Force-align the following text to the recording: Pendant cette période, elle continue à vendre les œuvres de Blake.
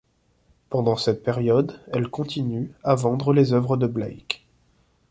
Pendant 0.71 0.95
cette 0.97 1.21
période, 1.21 1.79
elle 1.93 2.07
continue 2.09 2.71
à 2.83 2.95
vendre 2.95 3.33
les 3.33 3.53
œuvres 3.53 3.77
de 3.77 3.85
Blake. 3.85 4.47